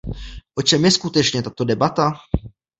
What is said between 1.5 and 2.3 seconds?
debata?